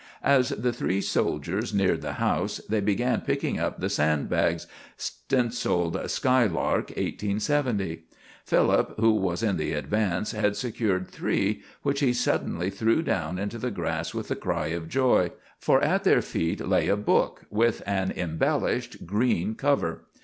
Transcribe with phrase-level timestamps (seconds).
[0.23, 4.65] As the three soldiers neared the house, they began, picking up the sand bags,
[4.97, 8.05] stenciled "Skylark, 1870."
[8.43, 13.59] Philip, who was in the advance, had secured three, which he suddenly threw down into
[13.59, 17.83] the grass with a cry of joy; for at their feet lay a book with
[17.85, 20.05] an embellished green cover.